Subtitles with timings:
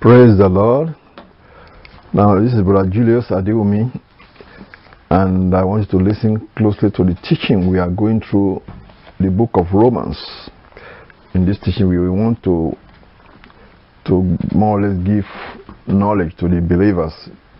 [0.00, 0.96] Praise the Lord.
[2.14, 4.00] Now, this is Brother Julius Adewumi,
[5.10, 8.62] and I want you to listen closely to the teaching we are going through
[9.20, 10.16] the book of Romans.
[11.34, 12.72] In this teaching, we want to
[14.06, 15.26] to more or less give
[15.86, 17.12] knowledge to the believers.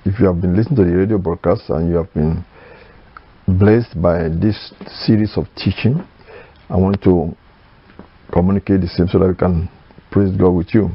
[0.07, 2.43] If you have been listening to the radio broadcast and you have been
[3.47, 4.73] blessed by this
[5.05, 6.03] series of teaching,
[6.71, 7.37] I want to
[8.33, 9.69] communicate the same so that we can
[10.11, 10.89] praise God with you.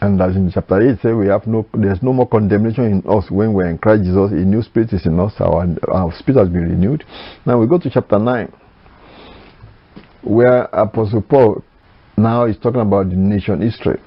[0.00, 3.30] And as in chapter 8 say we have no there's no more condemnation in us
[3.30, 4.30] when we're in Christ Jesus.
[4.32, 7.04] A new spirit is in us, our, our spirit has been renewed.
[7.46, 8.52] Now we go to chapter 9,
[10.22, 11.64] where Apostle Paul
[12.16, 14.00] now is talking about the nation Israel,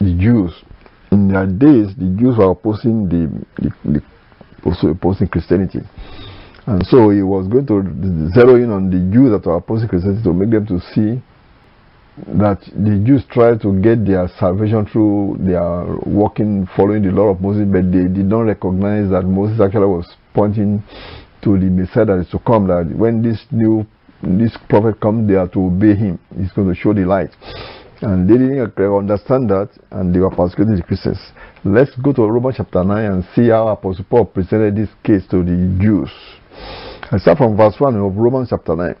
[0.00, 0.52] the Jews.
[1.12, 4.00] In their days, the Jews were opposing the, the,
[4.64, 5.80] the opposing Christianity.
[6.66, 7.82] And so he was going to
[8.32, 11.20] zero in on the Jews that were opposing Christianity to make them to see
[12.26, 17.40] that the Jews tried to get their salvation through their walking, following the law of
[17.40, 20.82] Moses, but they did not recognize that Moses actually was pointing
[21.42, 22.68] to the Messiah that is to come.
[22.68, 23.86] That when this new
[24.22, 26.18] this prophet comes, they are to obey him.
[26.36, 27.30] He's going to show the light.
[28.02, 31.18] And they didn't understand that, and they were persecuting the Christians.
[31.64, 35.42] Let's go to Romans chapter 9 and see how Apostle Paul presented this case to
[35.42, 36.10] the Jews.
[37.12, 38.94] I start from verse 1 of Romans chapter 9.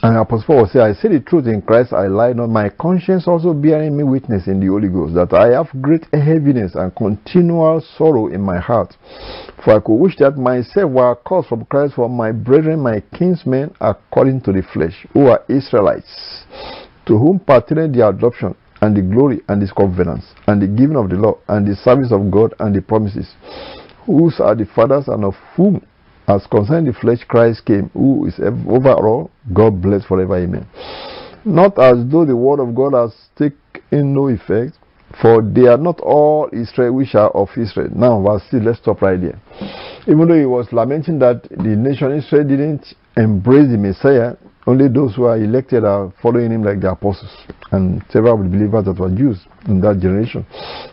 [0.00, 2.50] And Apostle Paul say, I say the truth in Christ, I lie not.
[2.50, 6.76] My conscience also bearing me witness in the Holy Ghost, that I have great heaviness
[6.76, 8.96] and continual sorrow in my heart.
[9.64, 13.74] For I could wish that myself were caused from Christ for my brethren, my kinsmen,
[13.80, 16.44] according to the flesh, who are Israelites,
[17.06, 21.10] to whom pertain the adoption, and the glory, and the covenants, and the giving of
[21.10, 23.34] the law, and the service of God, and the promises,
[24.06, 25.84] whose are the fathers, and of whom
[26.28, 29.30] as concerning the flesh, Christ came, who is over all.
[29.52, 30.36] God bless forever.
[30.36, 30.66] Amen.
[31.44, 34.76] Not as though the word of God has taken no effect,
[35.20, 37.88] for they are not all Israel which are of Israel.
[37.94, 39.40] Now, verse 6, let's stop right there.
[40.06, 44.36] Even though he was lamenting that the nation Israel didn't embrace the Messiah,
[44.66, 47.34] only those who are elected are following him like the apostles
[47.72, 50.44] and several believers that were Jews in that generation.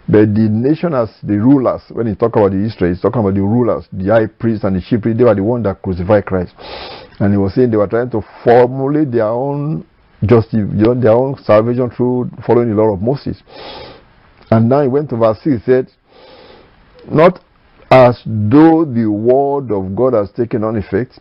[0.08, 3.34] But the nation as the rulers, when he talk about the Israel, he's talking about
[3.34, 6.26] the rulers, the high priests and the chief priests, they were the ones that crucified
[6.26, 6.54] Christ.
[7.20, 9.86] And he was saying they were trying to formulate their own
[10.24, 13.44] justice, their own salvation through following the law of Moses.
[14.52, 15.88] And now he went to verse 6, he said,
[17.10, 17.40] Not
[17.92, 21.20] as though the word of God has taken on effect,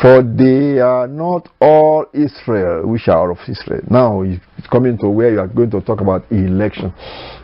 [0.00, 3.82] for they are not all Israel which are of Israel.
[3.90, 6.92] Now it's coming to where you are going to talk about election.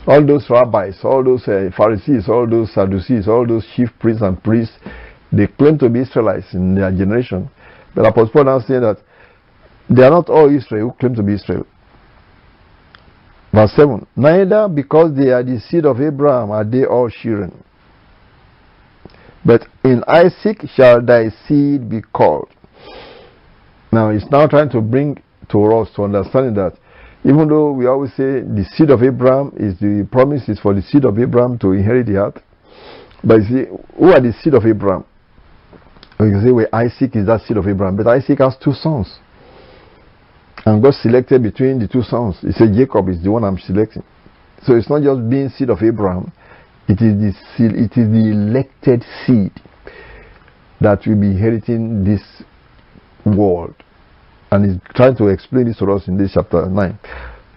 [0.07, 4.41] All those rabbis, all those uh, Pharisees, all those Sadducees, all those chief priests and
[4.43, 4.77] priests,
[5.33, 7.51] they claim to be Israelites in their generation.
[7.95, 8.99] But Apostle Paul now saying that
[9.91, 11.67] they are not all Israel who claim to be Israel.
[13.57, 17.65] Verse 7 Neither because they are the seed of Abraham are they all children.
[19.47, 22.51] But in Isaac shall thy seed be called.
[23.91, 26.77] Now he's now trying to bring to us to understanding that
[27.25, 30.83] even though we always say the seed of Abraham is the promise is for the
[30.83, 32.43] seed of Abraham to inherit the earth,
[33.25, 33.65] but you see,
[33.97, 35.07] who are the seed of Abraham?
[36.21, 39.19] You can say, well, Isaac is that seed of Abraham, but Isaac has two sons.
[40.67, 42.39] And God selected between the two sons.
[42.41, 44.03] He said, Jacob is the one I'm selecting.
[44.65, 46.33] So it's not just being seed of Abraham,
[46.89, 49.53] it is the seed, it is the elected seed
[50.81, 52.23] that will be inheriting this
[53.25, 53.75] world.
[54.51, 56.99] And he's trying to explain this to us in this chapter 9.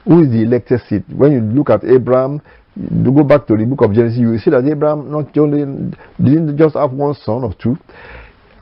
[0.06, 1.04] Who is the elected seed?
[1.12, 2.42] When you look at Abraham,
[2.76, 5.96] you go back to the book of Genesis, you will see that Abraham not only
[6.18, 7.76] didn't just have one son or two.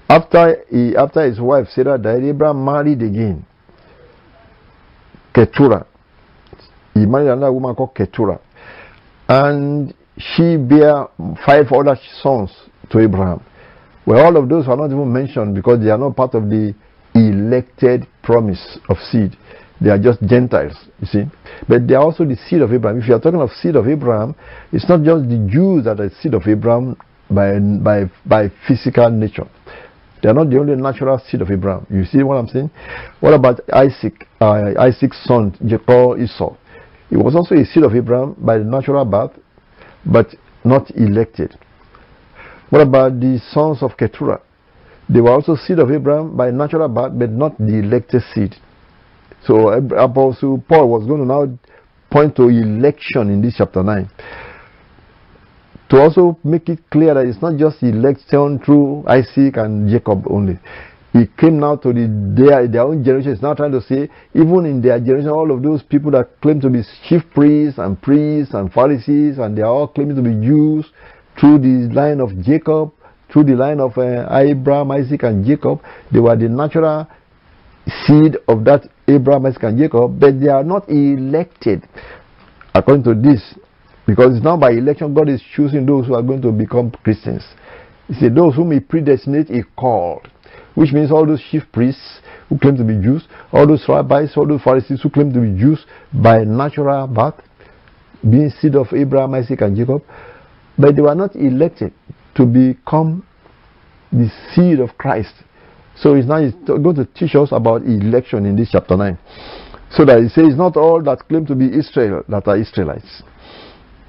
[0.10, 3.46] After he, after his wife Sarah died, Abraham married again.
[5.38, 5.86] Keturah.
[6.96, 8.40] He married woman called Keturah.
[9.30, 11.08] And she bare
[11.46, 12.50] five other sons
[12.90, 13.44] to Abraham.
[14.08, 16.74] Well, all of those are not even mentioned because they are not part of the
[17.14, 19.38] elected promise of seed.
[19.80, 21.24] They are just Gentiles, you see.
[21.70, 23.00] But they are also the seed of Abraham.
[23.00, 24.34] If you are talking of seed of Abraham,
[24.72, 26.98] it's not just the Jews that are seed of Abraham
[27.30, 29.48] by, by, by physical nature.
[30.22, 31.86] They are not the only natural seed of Abraham.
[31.90, 32.72] You see what I'm saying?
[33.20, 36.56] What about Isaac, uh, Isaac's son, Jacob Esau?
[37.10, 39.32] He was also a seed of Abraham by the natural birth,
[40.06, 40.28] but
[40.64, 41.58] not elected.
[42.70, 44.42] What about the sons of Keturah?
[45.10, 48.56] They were also seed of Abraham by natural birth, but not the elected seed.
[49.46, 51.58] So Apostle Paul was going to now
[52.10, 54.10] point to election in this chapter 9.
[55.90, 60.60] To also make it clear that it's not just election through Isaac and Jacob only.
[61.14, 63.34] he came now to the their, their own generation.
[63.34, 66.60] He's now trying to say, even in their generation, all of those people that claim
[66.62, 70.36] to be chief priests and priests and Pharisees, and they are all claiming to be
[70.46, 70.86] Jews
[71.40, 72.92] through the line of Jacob,
[73.32, 75.82] through the line of uh, Abraham, Isaac, and Jacob.
[76.12, 77.08] They were the natural
[78.06, 81.88] seed of that Abraham, Isaac, and Jacob, but they are not elected
[82.76, 83.56] according to this.
[84.08, 87.46] Because it's not by election God is choosing those who are going to become Christians.
[88.08, 90.28] He said, Those whom He predestinate, He called.
[90.76, 94.48] Which means all those chief priests who claim to be Jews, all those rabbis, all
[94.48, 97.36] those Pharisees who claim to be Jews by natural birth,
[98.22, 100.04] being seed of Abraham, Isaac, and Jacob,
[100.78, 101.94] but they were not elected
[102.36, 103.26] to become
[104.12, 105.34] the seed of Christ.
[105.98, 109.18] So he's now going to teach us about election in this chapter 9.
[109.92, 113.24] So that he says, not all that claim to be Israel that are Israelites.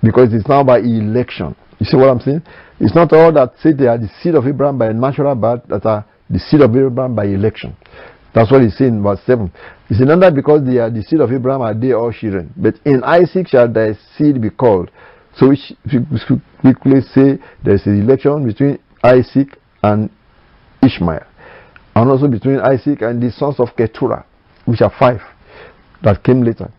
[0.03, 1.57] Because it's now by election.
[1.79, 2.43] You see what I'm saying?
[2.81, 5.83] It's not all that say they are the seed of Abraham by natural birth but
[5.83, 7.77] that are the seed of Abraham by election.
[8.35, 9.51] That's what he's saying in verse 7.
[9.89, 12.53] He said, Not that because they are the seed of Abraham are they all children,
[12.57, 14.91] but in Isaac shall thy seed be called.
[15.37, 15.59] So we
[16.61, 20.11] quickly say there is an election between Isaac and
[20.83, 21.25] Ishmael,
[21.95, 24.27] and also between Isaac and the sons of Keturah,
[24.67, 25.21] which are five
[26.03, 26.71] that came later.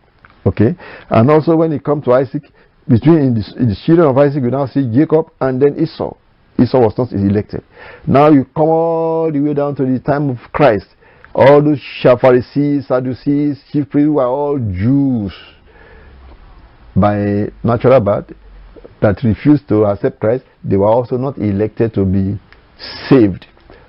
[0.46, 0.74] Okay,
[1.10, 2.44] and also when it comes to Isaac,
[2.90, 6.12] between the, the children of Isaac, we now see Jacob and then Esau.
[6.60, 7.62] Esau was not elected.
[8.06, 10.86] Now you come all the way down to the time of Christ.
[11.32, 11.80] All those
[12.20, 15.32] Pharisees, Sadducees, chief priests were all Jews
[16.96, 18.32] by natural birth
[19.00, 22.38] that refused to accept Christ, they were also not elected to be
[23.08, 23.46] saved.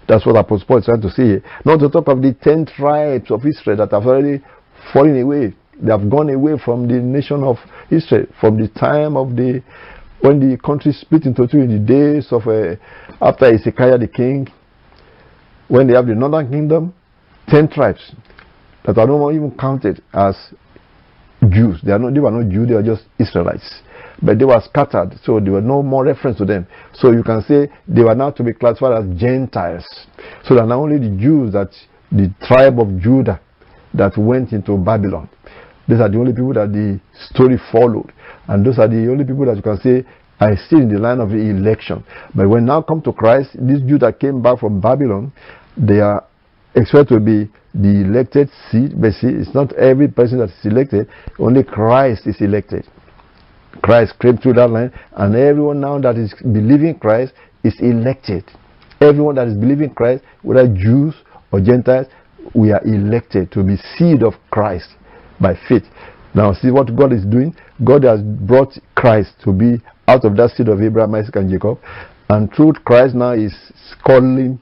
[0.08, 1.42] That's what Apostle Paul is trying to say.
[1.66, 4.44] Not to top of the ten tribes of Israel that have already
[4.94, 5.56] fallen away.
[5.82, 7.58] They have gone away from the nation of
[7.90, 9.64] Israel from the time of the
[10.22, 12.76] when the country split into two in the days of uh,
[13.22, 14.48] after Hezekiah the king.
[15.68, 16.94] When they have the northern kingdom,
[17.48, 18.14] ten tribes
[18.86, 20.36] that are not even counted as
[21.50, 21.80] Jews.
[21.84, 22.14] They are not.
[22.14, 22.68] They were not Jews.
[22.68, 23.82] They were just Israelites
[24.22, 26.68] but they were scattered, so there were no more reference to them.
[26.94, 29.86] So you can say they were now to be classified as Gentiles.
[30.46, 31.70] So that not only the Jews that
[32.12, 33.40] the tribe of Judah
[33.94, 35.30] that went into Babylon.
[35.92, 37.02] These are the only people that the
[37.34, 38.14] story followed.
[38.48, 40.06] And those are the only people that you can say
[40.40, 42.06] are still in the line of the election.
[42.34, 45.34] But when now come to Christ, these Jews that came back from Babylon,
[45.76, 46.24] they are
[46.76, 49.02] expected to be the elected seed.
[49.02, 52.88] But see, it's not every person that is elected, only Christ is elected.
[53.82, 57.34] Christ came through that line, and everyone now that is believing Christ
[57.66, 58.46] is elected.
[59.02, 61.16] Everyone that is believing Christ, whether Jews
[61.52, 62.08] or Gentiles,
[62.56, 64.88] we are elected to be seed of Christ
[65.42, 65.84] by faith.
[66.34, 67.56] Now, see what God is doing?
[67.84, 71.80] God has brought Christ to be out of that seed of Abraham, Isaac, and Jacob,
[72.30, 73.54] and through Christ now is
[74.06, 74.60] calling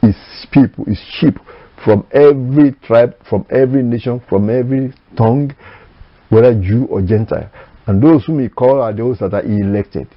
[0.00, 0.16] his
[0.50, 1.38] people, his sheep
[1.84, 5.54] from every tribe, from every nation, from every tongue,
[6.28, 7.50] whether Jew or Gentile.
[7.86, 10.08] And those whom he called are those that are elected.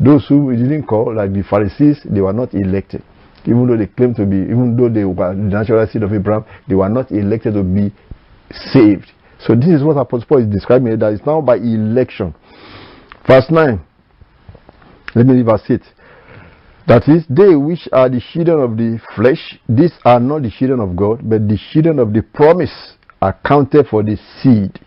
[0.00, 3.02] Those who he didn't call, like the Pharisees, they were not elected.
[3.46, 6.44] Even though they claimed to be, even though they were the natural seed of Abraham,
[6.68, 7.92] they were not elected to be
[8.72, 9.10] saved.
[9.46, 12.34] So this is what Apostle Paul is describing here, that it's now by election.
[13.26, 13.80] Verse 9.
[15.14, 15.80] Let me read verse 8.
[16.86, 20.80] That is, they which are the children of the flesh, these are not the children
[20.80, 24.80] of God, but the children of the promise are counted for the seed.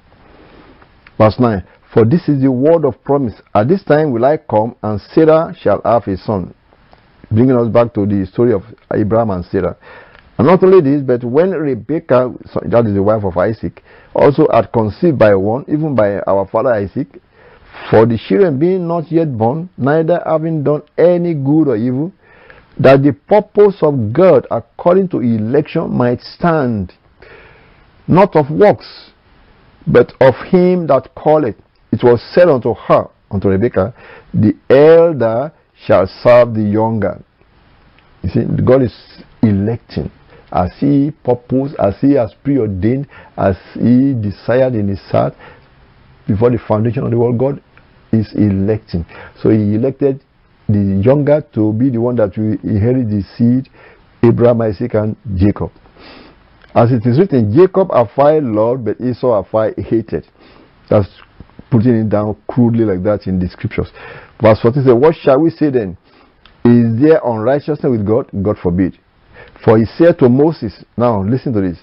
[1.17, 1.63] Verse 9.
[1.93, 3.33] For this is the word of promise.
[3.55, 6.53] At this time will I come, and Sarah shall have a son.
[7.31, 9.77] Bringing us back to the story of Abraham and Sarah.
[10.37, 12.33] And not only this, but when Rebekah,
[12.65, 13.81] that is the wife of Isaac,
[14.13, 17.07] also had conceived by one, even by our father Isaac,
[17.89, 22.11] for the children being not yet born, neither having done any good or evil,
[22.79, 26.93] that the purpose of God according to election might stand,
[28.07, 29.11] not of works,
[29.87, 31.55] but of him that calleth
[31.91, 33.93] it was said unto her, unto Rebekah,
[34.33, 35.51] the elder
[35.85, 37.23] shall serve the younger.
[38.21, 40.11] You see, God is electing
[40.51, 45.33] as he purposed, as he has preordained, as he desired in his heart
[46.27, 47.37] before the foundation of the world.
[47.37, 47.61] God
[48.11, 49.05] is electing.
[49.41, 50.23] So he elected
[50.67, 53.69] the younger to be the one that will inherit the seed,
[54.23, 55.71] Abraham, Isaac, and Jacob.
[56.75, 60.27] As it is written, Jacob afar loved, but Esau afar hated.
[60.89, 61.09] That's
[61.71, 63.91] putting it down crudely like that in the scriptures.
[64.41, 65.97] Verse 14 says, What shall we say then?
[66.63, 68.29] Is there unrighteousness with God?
[68.43, 68.99] God forbid.
[69.63, 71.77] For he said to Moses, now listen to this.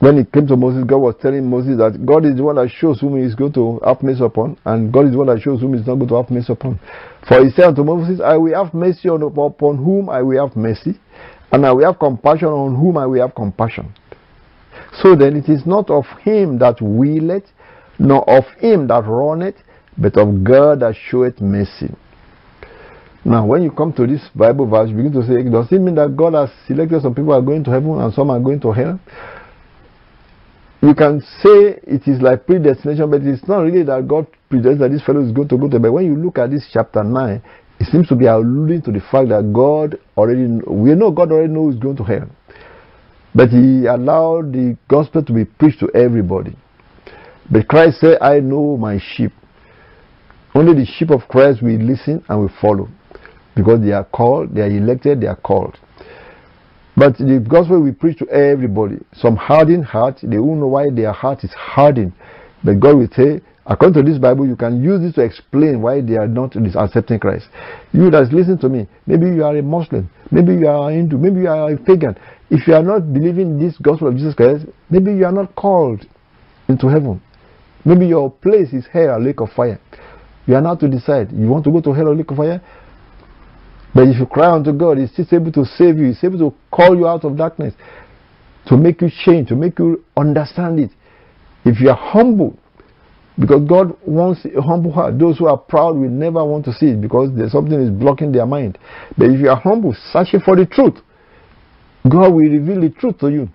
[0.00, 2.70] When it came to Moses, God was telling Moses that God is the one that
[2.70, 5.42] shows whom he is going to have mercy upon, and God is the one that
[5.42, 6.80] shows whom he is not going to have mercy upon.
[7.28, 10.56] For he said unto Moses, I will have mercy on, upon whom I will have
[10.56, 10.98] mercy,
[11.52, 13.92] And I will have compassion on whom I will have compassion.
[15.02, 17.44] So then it is not of him that willeth,
[17.98, 19.56] nor of him that runneth,
[19.98, 21.94] but of God that showeth mercy.
[23.24, 25.94] Now, when you come to this Bible verse, you begin to say, does it mean
[25.96, 28.72] that God has selected some people are going to heaven and some are going to
[28.72, 28.98] hell?
[30.82, 34.90] You can say it is like predestination, but it's not really that God predestined that
[34.90, 35.78] this fellow is going to go to.
[35.78, 37.42] But when you look at this chapter 9,
[37.78, 41.52] it seems to be alluding to the fact that God already, we know God already
[41.52, 42.28] knows he's going to hell.
[43.34, 46.56] But he allowed the gospel to be preached to everybody.
[47.50, 49.32] But Christ said, I know my sheep.
[50.54, 52.88] Only the sheep of Christ will listen and will follow.
[53.54, 55.78] Because they are called, they are elected, they are called.
[56.96, 58.98] But the gospel we preach to everybody.
[59.14, 62.12] Some hardened heart, they won't know why their heart is hardened.
[62.62, 66.00] But God will say, according to this Bible, you can use this to explain why
[66.00, 67.48] they are not accepting Christ.
[67.92, 71.16] You that's listen to me, maybe you are a Muslim, maybe you are a Hindu,
[71.16, 72.16] maybe you are a pagan.
[72.50, 76.04] If you are not believing this gospel of Jesus Christ, maybe you are not called
[76.68, 77.22] into heaven.
[77.84, 79.80] Maybe your place is hell, a lake of fire.
[80.46, 81.32] You are not to decide.
[81.32, 82.60] You want to go to hell or lake of fire?
[83.94, 86.06] But if you cry unto God, He's still able to save you.
[86.06, 87.74] He's able to call you out of darkness,
[88.66, 90.90] to make you change, to make you understand it.
[91.64, 92.56] If you are humble,
[93.40, 95.18] because God wants a humble heart.
[95.18, 98.32] Those who are proud will never want to see it because there's something is blocking
[98.32, 98.78] their mind.
[99.16, 100.94] But if you are humble, searching for the truth,
[102.08, 103.48] God will reveal the truth to you.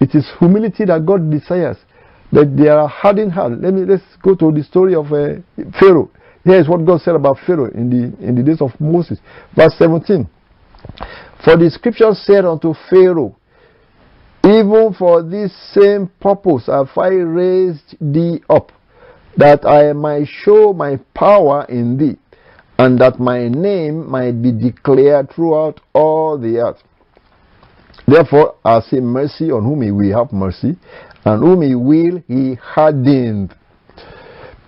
[0.00, 1.76] It is humility that God desires.
[2.30, 3.58] That they are hardened heart.
[3.60, 5.40] Let me let's go to the story of uh,
[5.80, 6.10] Pharaoh.
[6.48, 9.18] Here is what God said about Pharaoh in the, in the days of Moses.
[9.54, 10.26] Verse 17.
[11.44, 13.36] For the scripture said unto Pharaoh,
[14.46, 18.72] Even for this same purpose have I raised thee up,
[19.36, 22.16] that I might show my power in thee,
[22.78, 26.82] and that my name might be declared throughout all the earth.
[28.06, 30.78] Therefore, I say mercy on whom he will have mercy,
[31.26, 33.54] and whom he will he hardened.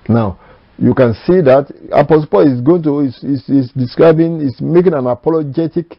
[0.07, 0.39] Now,
[0.81, 4.95] you can see that Apostle Paul is going to is, is, is describing is making
[4.95, 5.99] an apologetic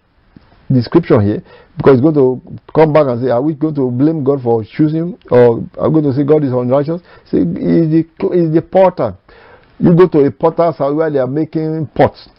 [0.73, 1.43] description here
[1.77, 2.41] because he's going to
[2.73, 6.01] come back and say, Are we going to blame God for choosing or are we
[6.01, 7.01] going to say God is unrighteous?
[7.29, 9.15] See, he's the he's the potter.
[9.79, 12.29] You go to a potter's house where they are making pots,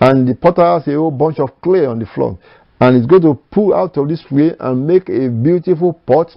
[0.00, 2.38] and the potter has a whole bunch of clay on the floor,
[2.80, 6.28] and he's going to pull out of this clay and make a beautiful pot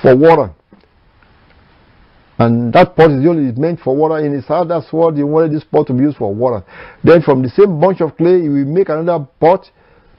[0.00, 0.54] for water.
[2.42, 4.66] And that pot is only meant for water in his heart.
[4.68, 6.64] That's what he wanted this pot to be used for water.
[7.04, 9.70] Then from the same bunch of clay, he will make another pot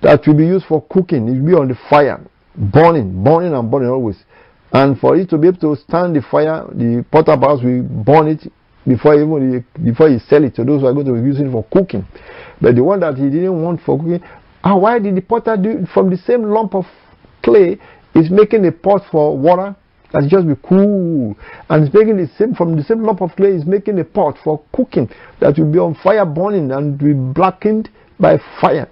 [0.01, 1.27] that will be used for cooking.
[1.27, 2.21] It will be on the fire,
[2.55, 4.23] burning, burning and burning always.
[4.71, 8.27] And for it to be able to stand the fire, the potter perhaps will burn
[8.29, 8.47] it
[8.87, 11.51] before even before he sell it to those who are going to be using it
[11.51, 12.07] for cooking.
[12.61, 14.23] But the one that he didn't want for cooking,
[14.63, 16.85] ah, why did the potter do from the same lump of
[17.43, 17.77] clay
[18.15, 19.75] is making a pot for water
[20.13, 21.35] that just be cool.
[21.69, 24.37] And it's making the same from the same lump of clay, is making a pot
[24.43, 27.89] for cooking that will be on fire burning and be blackened
[28.19, 28.89] by fire.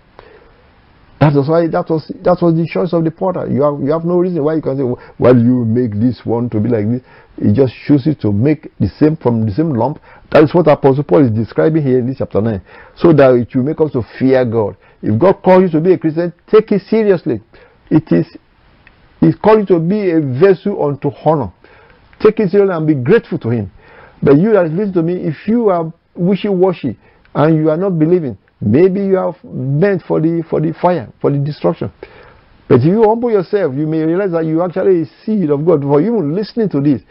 [1.21, 3.45] That was why that was that was the choice of the potter.
[3.47, 6.49] You have you have no reason why you can say, well, you make this one
[6.49, 7.01] to be like this.
[7.37, 10.01] He just chooses to make the same from the same lump.
[10.31, 12.59] That is what Apostle Paul is describing here in this chapter 9.
[12.97, 14.75] So that it will make us to fear God.
[15.03, 17.39] If God calls you to be a Christian, take it seriously.
[17.91, 18.25] It is
[19.21, 21.53] He's calling you to be a vessel unto honor.
[22.19, 23.71] Take it seriously and be grateful to Him.
[24.21, 26.97] But you that listen to me, if you are wishy-washy
[27.33, 31.31] and you are not believing, maybe you are meant for the for the fire, for
[31.31, 31.91] the destruction.
[32.67, 35.81] But if you humble yourself, you may realize that you actually a seed of God.
[35.83, 37.01] For even listening to this,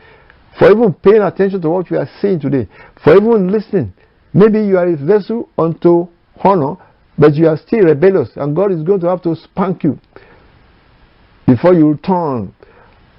[0.59, 2.69] for even paying attention to what we are saying today,
[3.05, 3.93] for even listening,
[4.35, 6.09] maybe you are a vessel unto
[6.43, 6.77] honor,
[7.19, 9.99] but you are still rebellious, and God is going to have to spank you
[11.51, 12.55] before you turn.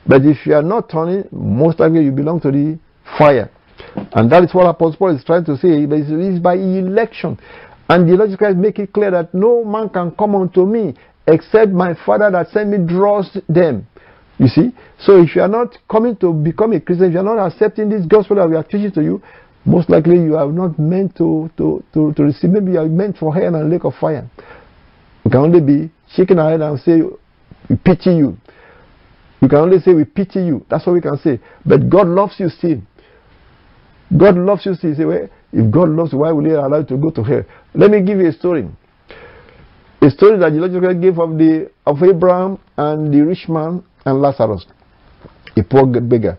[0.07, 2.79] But if you are not turning, most likely you belong to the
[3.17, 3.51] fire.
[4.13, 5.83] And that is what Apostle Paul is trying to say.
[5.83, 7.37] It is by election.
[7.89, 10.95] And the Lord Christ make it clear that no man can come unto me
[11.27, 13.87] except my Father that sent me draws them.
[14.37, 14.71] You see?
[14.97, 17.89] So if you are not coming to become a Christian, if you are not accepting
[17.89, 19.21] this gospel that we are teaching to you,
[19.65, 22.49] most likely you are not meant to, to, to, to receive.
[22.49, 24.27] Maybe you are meant for hell and lake of fire.
[25.23, 27.01] You can only be shaking our head and say,
[27.71, 28.37] we pity you.
[29.41, 30.65] We can only say we pity you.
[30.69, 31.39] That's what we can say.
[31.65, 32.81] But God loves you still.
[34.15, 34.89] God loves you still.
[34.89, 37.23] You say, well, if God loves you, why will He allow you to go to
[37.23, 37.43] hell?
[37.73, 38.67] Let me give you a story.
[40.01, 44.21] A story that the Lord gave of the of Abraham and the rich man and
[44.21, 44.65] Lazarus,
[45.55, 46.37] a poor beggar.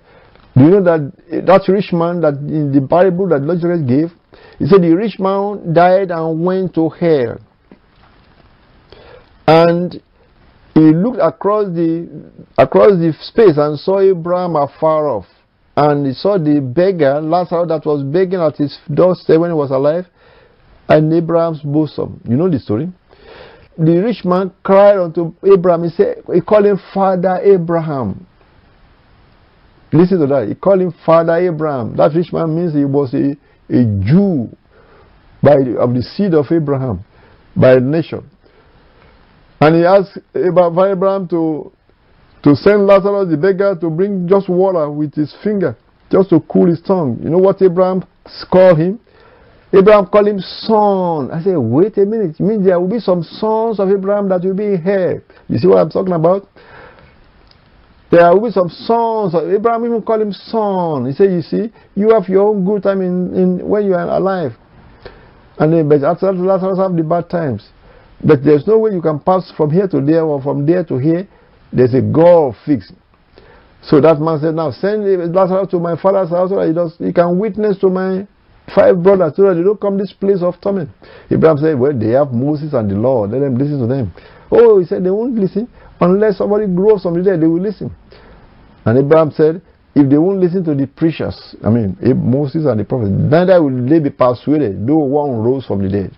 [0.55, 4.13] Do you know that that rich man that in the parable that Lord gave,
[4.59, 7.39] he said the rich man died and went to hell.
[9.47, 10.03] And
[10.75, 12.09] he looked across the
[12.57, 15.27] across the space and saw Abraham afar off.
[15.77, 19.71] And he saw the beggar, Lazarus, that was begging at his doorstep when he was
[19.71, 20.07] alive,
[20.89, 22.21] and Abraham's bosom.
[22.29, 22.93] You know the story?
[23.79, 25.85] The rich man cried unto Abraham.
[25.85, 28.27] He said, he called him Father Abraham.
[29.95, 30.49] Listen to that.
[30.49, 31.97] He called him Father Abraham.
[31.97, 33.31] That rich man means he was a,
[33.71, 34.55] a Jew
[35.43, 37.03] by of the seed of Abraham,
[37.57, 38.29] by nation.
[39.63, 41.71] And he asked Abraham to,
[42.43, 45.77] to send Lazarus the beggar to bring just water with his finger,
[46.11, 47.21] just to cool his tongue.
[47.23, 48.03] You know what Abraham
[48.51, 48.99] called him?
[49.73, 51.31] Abraham called him son.
[51.31, 52.41] I said, wait a minute.
[52.41, 55.23] It means there will be some sons of Abraham that will be here.
[55.47, 56.49] You see what I'm talking about?
[58.11, 59.33] There will be some sons.
[59.33, 61.07] Of Abraham even called him son.
[61.07, 64.09] He said, you see, you have your own good time in, in when you are
[64.09, 64.55] alive.
[65.59, 67.71] And then, but after Lazarus have the bad times.
[68.25, 70.99] But there's no way you can pass from here to there or from there to
[70.99, 71.27] here.
[71.73, 72.93] There's a goal fixed.
[73.83, 76.97] So that man said, Now send Lazarus to my father's house so that he, does,
[76.99, 78.27] he can witness to my
[78.75, 80.91] five brothers so that they don't come this place of torment.
[81.31, 83.23] Abraham said, Well, they have Moses and the law.
[83.23, 84.13] Let them listen to them.
[84.51, 85.69] Oh, he said, They won't listen.
[86.01, 87.95] Unless somebody grows from the dead, they will listen.
[88.85, 89.61] And Abraham said,
[89.97, 93.89] If they won't listen to the preachers, I mean, Moses and the prophets, neither will
[93.89, 96.17] they be persuaded, though one rose from the dead.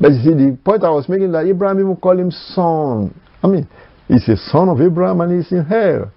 [0.00, 3.14] But you see, the point I was making that Abraham even called him son.
[3.42, 3.68] I mean,
[4.08, 6.10] he's a son of Abraham and he's in hell.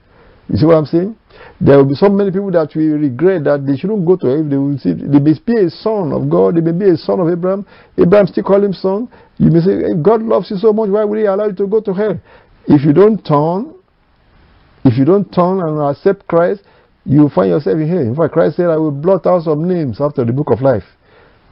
[0.48, 1.18] You see what I'm saying?
[1.60, 4.44] There will be so many people that will regret that they shouldn't go to hell.
[4.44, 7.20] They will see they may be a son of God, they may be a son
[7.20, 7.66] of Abraham.
[7.98, 9.10] Abraham still call him son.
[9.38, 11.68] You may say, if God loves you so much, why would he allow you to
[11.68, 12.20] go to hell?
[12.68, 13.76] If you don't turn,
[14.86, 16.64] if you don't turn and accept Christ,
[17.04, 18.00] you find yourself in hell.
[18.00, 20.84] In fact, Christ said, I will blot out some names after the book of life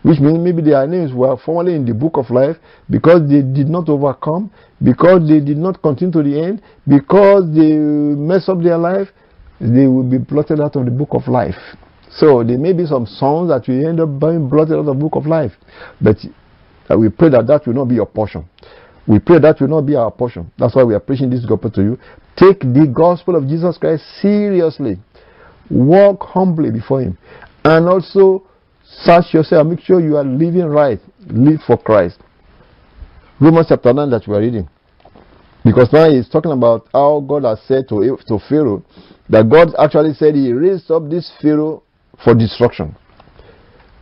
[0.03, 2.57] which means maybe their names were formerly in the book of life
[2.89, 4.51] because they did not overcome,
[4.83, 9.09] because they did not continue to the end, because they mess up their life,
[9.59, 11.55] they will be blotted out of the book of life.
[12.09, 14.93] So there may be some songs that will end up being blotted out of the
[14.93, 15.51] book of life,
[16.01, 16.17] but
[16.89, 18.45] uh, we pray that that will not be your portion.
[19.07, 20.51] We pray that will not be our portion.
[20.57, 21.99] That's why we are preaching this gospel to you.
[22.35, 24.97] Take the gospel of Jesus Christ seriously.
[25.69, 27.17] Walk humbly before Him.
[27.63, 28.47] And also
[28.99, 30.99] Search yourself, make sure you are living right.
[31.27, 32.19] Live for Christ.
[33.39, 34.69] Romans chapter 9 that we are reading.
[35.63, 38.83] Because now he's talking about how God has said to, to Pharaoh
[39.29, 41.83] that God actually said he raised up this Pharaoh
[42.23, 42.95] for destruction.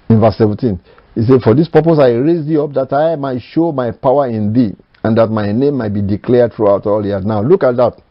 [0.10, 0.80] In verse 17,
[1.15, 4.28] he said, For this purpose I raised thee up that I might show my power
[4.28, 7.25] in thee and that my name might be declared throughout all the earth.
[7.25, 8.02] Now look at that.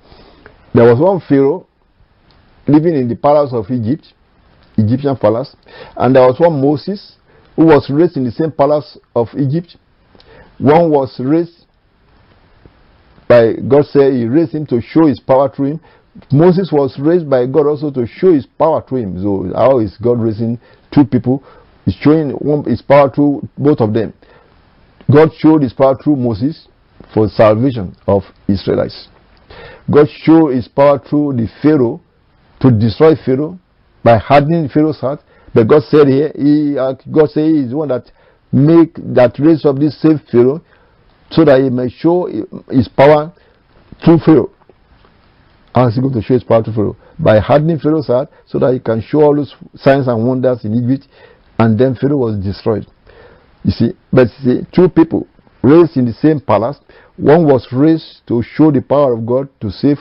[0.74, 1.66] There was one Pharaoh
[2.66, 4.12] living in the palace of Egypt
[4.78, 5.54] Egyptian palace.
[5.96, 7.16] And there was one Moses
[7.56, 9.76] who was raised in the same palace of Egypt.
[10.58, 11.66] One was raised
[13.28, 15.80] by God said he raised him to show his power through him.
[16.32, 19.22] Moses was raised by God also to show his power through him.
[19.22, 20.58] So how is God raising
[20.92, 21.44] two people?
[21.84, 24.14] He's showing one, his power through both of them.
[25.12, 26.68] God showed his power through Moses
[27.14, 29.08] for salvation of Israelites.
[29.90, 32.00] God showed his power through the Pharaoh
[32.60, 33.58] to destroy Pharaoh
[34.08, 35.20] by hardening Pharaoh's heart.
[35.54, 38.10] But God said here, he, uh, God said he is the one that
[38.52, 40.62] make that raise up this same Pharaoh
[41.30, 42.26] so that he may show
[42.70, 43.34] his power
[44.04, 44.50] to Pharaoh.
[45.76, 46.96] Is he going to show his power to Pharaoh?
[47.18, 50.72] By hardening Pharaoh's heart so that he can show all those signs and wonders in
[50.72, 51.06] Egypt
[51.58, 52.86] and then Pharaoh was destroyed.
[53.64, 55.26] You see, but see, two people
[55.62, 56.78] raised in the same palace.
[57.16, 59.98] One was raised to show the power of God to save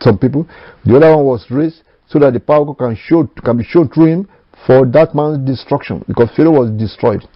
[0.00, 0.46] some people.
[0.84, 4.06] The other one was raised so that the power can show can be shown through
[4.06, 4.28] him
[4.66, 7.26] for that man's destruction because Pharaoh was destroyed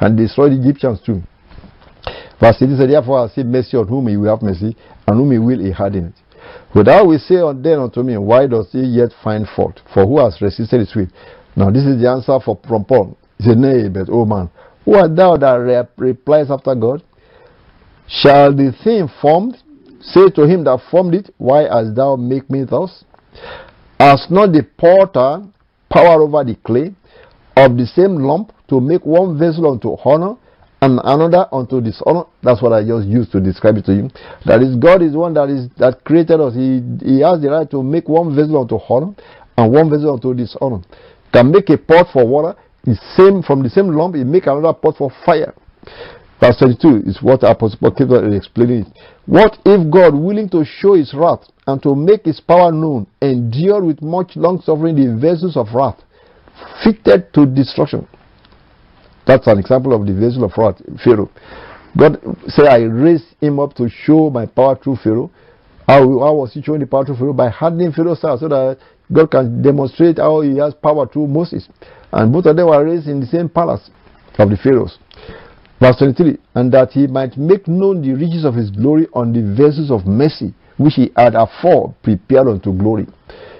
[0.00, 1.22] and destroyed the Egyptians too.
[2.40, 5.30] Verse 18 said, Therefore I say mercy on whom he will have mercy, and whom
[5.30, 6.14] he will he harden it.
[6.74, 9.80] But I will say then unto me, Why does he yet find fault?
[9.92, 11.06] For who has resisted his will?
[11.56, 13.16] Now this is the answer for, from Paul.
[13.38, 14.50] He said, Nay, but O man,
[14.84, 17.02] who art thou that rep replies after God?
[18.08, 19.56] Shall the thing formed
[20.02, 23.04] say to him that formed it, Why hast thou made me thus?
[23.98, 25.44] Has not the potter
[25.90, 26.94] power over the clay
[27.56, 30.36] of the same lump to make one vessel unto honor
[30.82, 32.24] and another unto dishonor?
[32.42, 34.10] That's what I just used to describe it to you.
[34.44, 36.54] That is, God is one that is that created us.
[36.54, 39.14] He, he has the right to make one vessel unto honor
[39.56, 40.82] and one vessel unto dishonor.
[41.32, 44.72] Can make a pot for water, the same from the same lump, he make another
[44.72, 45.54] pot for fire.
[46.44, 48.84] Verse 22 is what Apostle Paul keeps explaining.
[48.84, 48.92] It.
[49.24, 53.82] What if God, willing to show his wrath and to make his power known, endured
[53.82, 55.96] with much long suffering the vessels of wrath,
[56.84, 58.06] fitted to destruction?
[59.26, 61.30] That's an example of the vessel of wrath, Pharaoh.
[61.96, 65.30] God said, I raised him up to show my power through Pharaoh.
[65.88, 67.32] How, how was he showing the power through Pharaoh?
[67.32, 68.76] By hardening Pharaoh's heart so that
[69.10, 71.66] God can demonstrate how he has power through Moses.
[72.12, 73.88] And both of them were raised in the same palace
[74.38, 74.98] of the Pharaohs.
[75.80, 79.42] Verse 23 And that he might make known the riches of his glory on the
[79.54, 83.06] vessels of mercy, which he had afore prepared unto glory.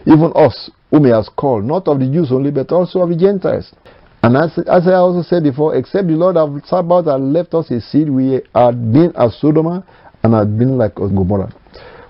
[0.06, 3.16] Even us, whom he has called, not of the Jews only, but also of the
[3.16, 3.72] Gentiles.
[4.22, 7.70] And as, as I also said before, except the Lord have Sabaoth and left us
[7.70, 9.84] a seed, we had been as Sodom
[10.22, 11.52] and had been like Gomorrah.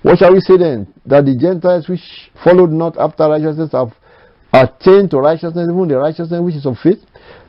[0.02, 0.86] What shall we say then?
[1.06, 3.92] That the Gentiles which followed not after righteousness have
[4.54, 7.02] attained to righteousness, even the righteousness which is of faith.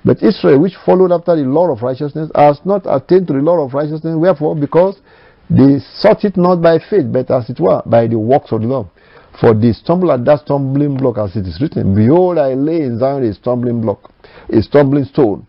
[0.03, 3.63] But Israel, which followed after the law of righteousness, has not attained to the law
[3.63, 4.15] of righteousness.
[4.17, 4.99] Wherefore, because
[5.49, 8.67] they sought it not by faith, but as it were, by the works of the
[8.67, 8.89] law.
[9.39, 12.97] For they stumble at that stumbling block, as it is written, Behold, I lay in
[12.97, 14.11] Zion a stumbling block,
[14.49, 15.45] a stumbling stone,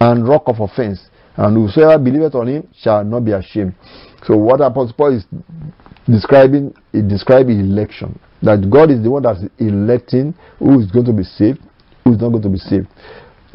[0.00, 1.00] and rock of offense.
[1.36, 3.74] And whosoever believeth on him shall not be ashamed.
[4.24, 5.24] So what Apostle Paul is
[6.08, 8.18] describing, he describes election.
[8.42, 11.60] That God is the one that's electing who is going to be saved,
[12.04, 12.86] who is not going to be saved.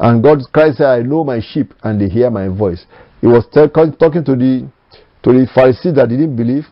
[0.00, 2.84] And God Christ said, I know my sheep and they hear my voice.
[3.20, 4.68] He was talking to the
[5.22, 6.66] to the Pharisees that didn't believe.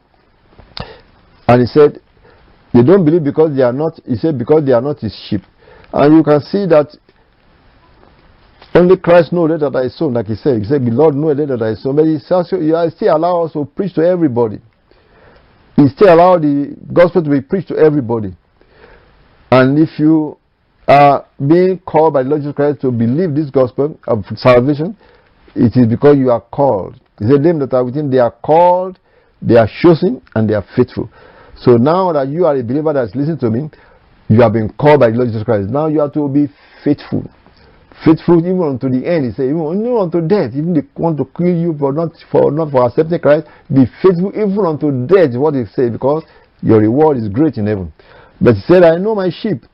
[1.47, 2.01] And he said,
[2.75, 5.43] They don't believe because they are not, he said, because they are not his sheep.
[5.93, 6.97] And you can see that
[8.75, 10.63] only Christ knows that I saw, like he said.
[10.63, 11.93] He said, The Lord knows that I saw.
[11.93, 14.61] But he still allow us to preach to everybody.
[15.81, 18.37] He still allow the gospel to be preached to everybody.
[19.51, 20.37] And if you
[20.87, 24.95] are being called by the Lord Jesus Christ to believe this gospel of salvation,
[25.55, 27.01] it is because you are called.
[27.19, 28.99] He said, Them that are with him, they are called,
[29.41, 31.09] they are chosen, and they are faithful.
[31.57, 33.71] So now that you are a believer that's listening to me,
[34.29, 35.71] you have been called by the Lord Jesus Christ.
[35.71, 36.47] Now you have to be
[36.85, 37.25] faithful.
[38.05, 39.27] Faithful even unto the end.
[39.27, 40.53] He said, even, even unto death.
[40.55, 43.47] Even they want to kill you for not for not for accepting Christ.
[43.69, 46.25] Be faithful even unto death, what he said, because
[46.63, 47.93] your reward is great in heaven.
[48.41, 49.65] But he said, I know my sheep,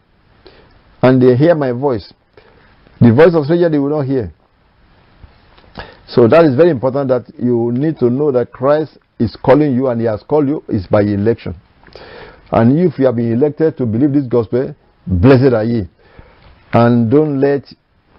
[1.03, 2.13] and they hear my voice.
[3.01, 4.33] The voice of stranger they will not hear.
[6.09, 9.89] So that is very important that you need to know that Christ is calling you
[9.89, 11.55] and he has called you is by election.
[12.53, 14.75] And if you have been elected to believe this gospel,
[15.07, 15.89] blessed are ye.
[16.73, 17.65] And don't let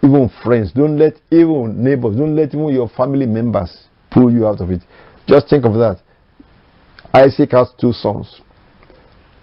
[0.04, 4.62] even friends, don't let even neighbors, don't let even your family members pull you out
[4.62, 4.82] of it.
[5.28, 6.00] Just think of that.
[7.14, 8.42] Isaac has two sons.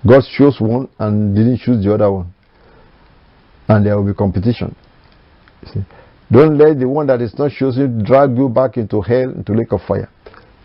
[0.06, 2.34] God chose one and didn't choose the other one
[3.68, 4.74] and there will be competition.
[6.30, 9.72] Don't let the one that is not chosen drag you back into hell, into lake
[9.72, 10.10] of fire.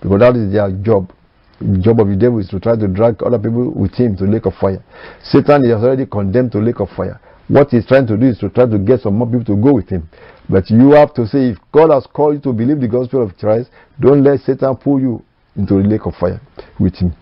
[0.02, 1.12] Because that is their job.
[1.60, 4.23] The job of the devil is to try to drag other people with him to
[4.23, 4.84] lake of fire.
[5.23, 7.19] Satan is already condemned to lake of fire.
[7.49, 9.73] What he's trying to do is to try to get some more people to go
[9.73, 10.07] with him.
[10.47, 13.35] But you have to say, if God has called you to believe the gospel of
[13.38, 15.23] Christ, don't let Satan pull you
[15.55, 16.39] into the lake of fire
[16.79, 17.13] with him.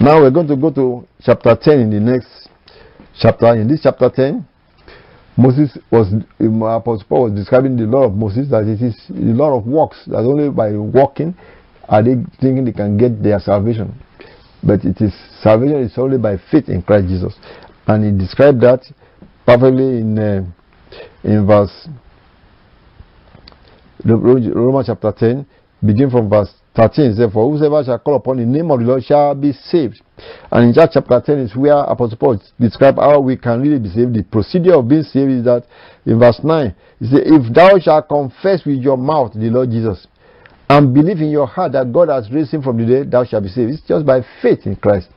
[0.00, 2.48] Now we're going to go to chapter 10 in the next
[3.18, 3.54] chapter.
[3.54, 4.46] In this chapter 10,
[5.36, 9.34] Moses was, um, Apostle Paul was describing the law of Moses that it is the
[9.34, 11.34] law of works, that only by walking
[11.88, 14.00] are they thinking they can get their salvation.
[14.62, 17.34] But it is salvation is only by faith in Christ Jesus.
[17.86, 18.82] And he described that
[19.46, 20.44] perfectly in, uh,
[21.22, 21.88] in verse
[24.04, 25.46] Romans chapter 10,
[25.84, 29.04] begin from verse 13 says, For whosoever shall call upon the name of the Lord
[29.04, 30.02] shall be saved.
[30.50, 34.14] And in chapter 10 is where Apostle Paul describes how we can really be saved.
[34.14, 35.64] The procedure of being saved is that
[36.04, 40.06] in verse 9, he says, If thou shalt confess with your mouth the Lord Jesus
[40.68, 43.44] and believe in your heart that God has raised him from the dead, thou shalt
[43.44, 43.72] be saved.
[43.72, 45.08] It's just by faith in Christ.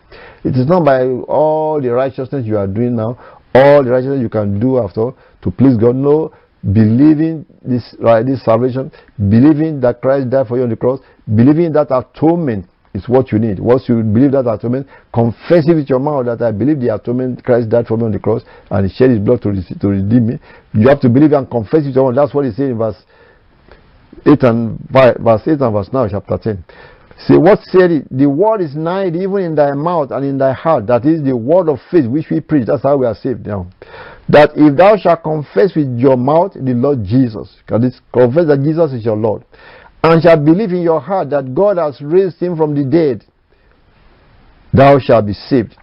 [0.43, 3.17] It is not by all the righteousness you are doing now,
[3.57, 5.95] all the righteousness you can do after to please God.
[5.95, 6.33] No,
[6.73, 10.99] believing this right, this salvation, believing that Christ died for you on the cross,
[11.35, 13.59] believing that atonement is what you need.
[13.59, 17.43] Once you believe that atonement, confess it with your mouth that I believe the atonement
[17.43, 20.27] Christ died for me on the cross and He shed His blood to, to redeem
[20.27, 20.39] me.
[20.73, 22.15] You have to believe and confess it with your mouth.
[22.15, 22.97] That's what He said in verse
[24.25, 26.63] eight and verse eight and verse nine, chapter ten.
[27.25, 28.07] See what said it?
[28.11, 30.87] The word is nigh even in thy mouth and in thy heart.
[30.87, 32.67] That is the word of faith which we preach.
[32.67, 33.67] That's how we are saved now
[34.29, 39.05] that if thou shalt confess with your mouth the Lord Jesus, confess that Jesus is
[39.05, 39.43] your Lord,
[40.03, 43.23] and shalt believe in your heart that God has raised him from the dead,
[44.73, 45.75] thou shalt be saved.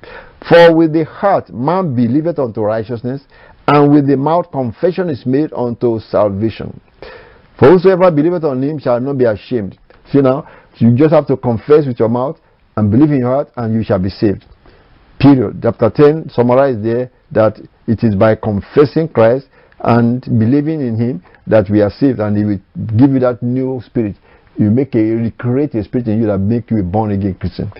[0.48, 3.22] For with the heart man believeth unto righteousness,
[3.66, 6.80] and with the mouth confession is made unto salvation.
[7.58, 9.78] For whosoever believeth on him shall not be ashamed.
[10.12, 10.46] See now,
[10.80, 12.38] you just have to confess with your mouth
[12.76, 14.44] and believe in your heart, and you shall be saved.
[15.20, 15.60] Period.
[15.62, 19.46] Chapter 10 summarized there that it is by confessing Christ
[19.80, 22.60] and believing in Him that we are saved, and He will
[22.96, 24.16] give you that new spirit.
[24.56, 27.70] You make a recreate a spirit in you that make you a born again Christian.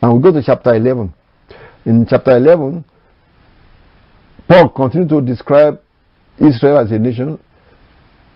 [0.00, 1.12] And we go to chapter 11.
[1.84, 2.84] In chapter 11,
[4.48, 5.80] Paul continued to describe
[6.38, 7.38] Israel as a nation,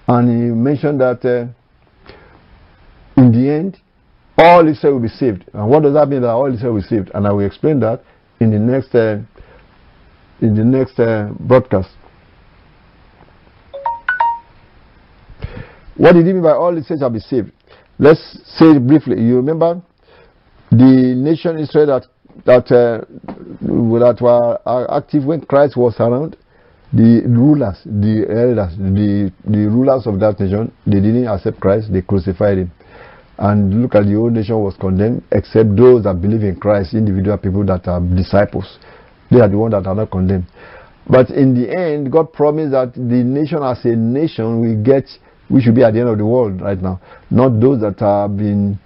[0.06, 1.46] and he mentioned that uh,
[3.20, 3.78] in the end,
[4.38, 5.44] all Israel will be saved.
[5.52, 7.10] And what does that mean that all Israel will be saved?
[7.14, 8.02] And I will explain that
[8.40, 9.18] in the next uh,
[10.40, 11.88] in the next uh, broadcast.
[15.96, 17.52] What did he mean by all Israel shall be saved?
[17.98, 18.20] Let's
[18.58, 19.20] say it briefly.
[19.22, 19.80] You remember
[20.70, 22.06] the nation Israel that
[22.44, 23.04] that uh,
[23.62, 24.58] that were
[24.94, 26.36] active when Christ was around.
[26.92, 31.92] The rulers, the elders, the the rulers of that nation, they didn't accept Christ.
[31.92, 32.70] They crucified him.
[33.38, 37.36] And look at the whole nation was condemned, except those that believe in Christ, individual
[37.36, 38.78] people that are disciples.
[39.30, 40.46] They are the ones that are not condemned.
[41.08, 45.04] But in the end, God promised that the nation as a nation will get,
[45.50, 47.00] we should be at the end of the world right now.
[47.30, 48.78] Not those that have been,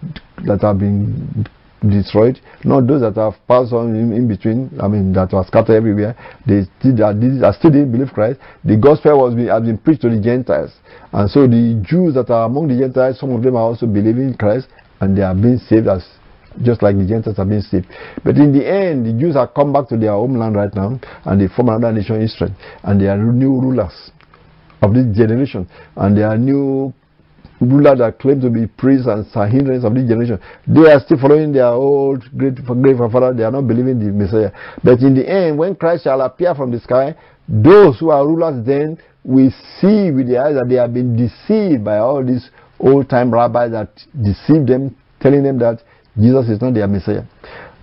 [0.45, 1.47] that have been
[1.89, 5.77] destroyed, not those that have passed on in, in between, I mean, that were scattered
[5.77, 6.15] everywhere.
[6.47, 8.41] They still, that still didn't believe Christ.
[8.65, 10.73] The gospel was being, has been preached to the Gentiles.
[11.13, 14.29] And so the Jews that are among the Gentiles, some of them are also believing
[14.29, 14.69] in Christ
[15.01, 16.05] and they are being saved as
[16.63, 17.87] just like the Gentiles are being saved.
[18.25, 21.41] But in the end, the Jews have come back to their homeland right now and
[21.41, 22.55] they form another nation, Israel.
[22.83, 24.11] And they are new rulers
[24.83, 25.69] of this generation.
[25.97, 26.93] And they are new
[27.61, 30.41] rulers that claim to be priests and hindrance of this generation.
[30.67, 33.35] They are still following their old great great father.
[33.35, 34.51] They are not believing the Messiah.
[34.83, 37.15] But in the end, when Christ shall appear from the sky,
[37.49, 41.85] those who are rulers then will see with their eyes that they have been deceived
[41.85, 43.91] by all these old time rabbis that
[44.23, 45.83] deceived them, telling them that
[46.19, 47.25] Jesus is not their Messiah.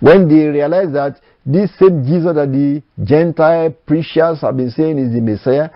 [0.00, 5.12] When they realize that this same Jesus that the Gentile preachers have been saying is
[5.12, 5.70] the Messiah,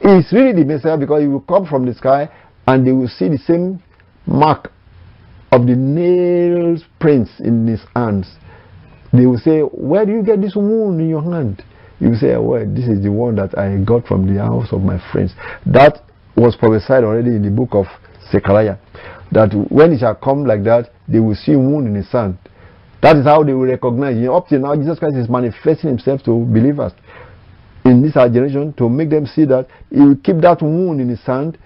[0.00, 2.28] is really the Messiah because he will come from the sky
[2.66, 3.82] and they will see the same
[4.26, 4.70] mark
[5.50, 8.36] of the nails prints in his hands.
[9.12, 11.62] They will say, Where do you get this wound in your hand?
[12.00, 14.82] You say, oh, Well, this is the one that I got from the house of
[14.82, 15.34] my friends.
[15.66, 16.02] That
[16.36, 17.86] was prophesied already in the book of
[18.30, 18.76] Zechariah.
[19.32, 22.38] That when it shall come like that, they will see a wound in his hand.
[23.02, 24.16] That is how they will recognize.
[24.16, 26.92] You know, up till now, Jesus Christ is manifesting himself to believers
[27.84, 31.20] in this generation to make them see that he will keep that wound in his
[31.20, 31.58] hand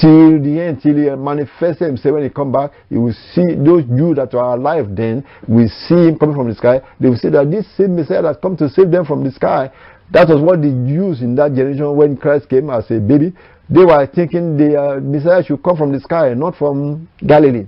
[0.00, 3.84] till the end, till he manifests himself when he come back, you will see those
[3.84, 6.80] Jews that are alive then will see him coming from the sky.
[7.00, 9.70] They will say that this same Messiah that come to save them from the sky.
[10.10, 13.32] That was what the Jews in that generation when Christ came as a baby,
[13.68, 17.66] they were thinking the uh, Messiah should come from the sky, not from Galilee.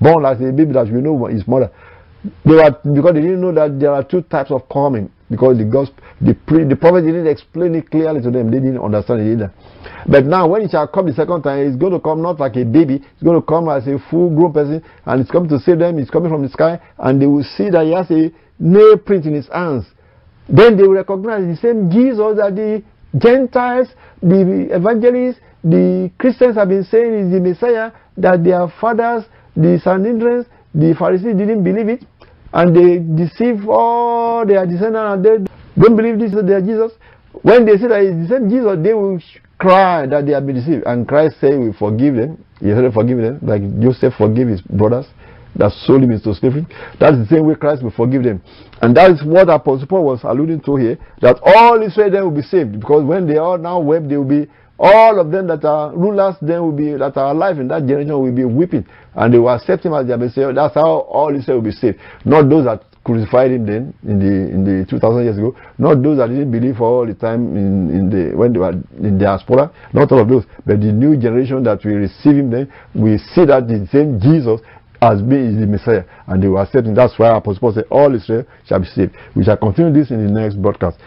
[0.00, 1.70] Born as a baby that we know his mother.
[2.44, 5.64] They were because they didn't know that there are two types of coming because the
[5.64, 8.50] gospel, the, pre, the prophet didn't explain it clearly to them.
[8.50, 9.52] They didn't understand it either.
[10.08, 12.56] But now, when it shall come the second time, it's going to come not like
[12.56, 12.96] a baby.
[12.96, 15.98] It's going to come as a full-grown person, and it's coming to save them.
[15.98, 19.26] It's coming from the sky, and they will see that he has a nail print
[19.26, 19.84] in his hands.
[20.48, 22.82] Then they will recognize the same Jesus that the
[23.16, 23.88] Gentiles,
[24.22, 27.92] the evangelists, the Christians have been saying is the Messiah.
[28.16, 32.04] That their fathers, the Sanhedrin, the Pharisees didn't believe it
[32.52, 36.92] and they deceive all their descendants and they don't believe this is their Jesus.
[37.42, 39.20] When they say that it's the same Jesus, they will
[39.58, 40.84] cry that they have been deceived.
[40.86, 42.44] And Christ said, We forgive them.
[42.60, 45.06] He said, Forgive them, like Joseph forgave his brothers
[45.56, 46.66] that sold him into slavery.
[46.98, 48.42] That's the same way Christ will forgive them.
[48.80, 52.36] And that is what Apostle Paul was alluding to here that all Israel then will
[52.36, 55.64] be saved because when they are now wept, they will be all of them that
[55.64, 59.34] are rulers then will be that are alive in that generation will be weeping and
[59.34, 60.52] they will accept him as their Messiah.
[60.52, 61.98] That's how all Israel will be saved.
[62.24, 65.56] Not those that crucified him then in the in the 2000 years ago.
[65.78, 68.72] Not those that didn't believe for all the time in, in the when they were
[69.02, 69.72] in diaspora.
[69.92, 73.46] Not all of those, but the new generation that will receive him then we see
[73.46, 74.60] that the same Jesus
[75.00, 76.94] as being the Messiah, and they will accept him.
[76.94, 79.14] That's why Apostle Paul said, All Israel shall be saved.
[79.34, 80.98] We shall continue this in the next broadcast.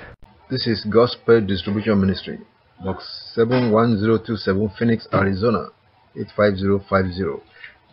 [0.49, 2.39] This is Gospel Distribution Ministry.
[2.83, 5.67] Box 71027 Phoenix, Arizona
[6.15, 7.41] 85050.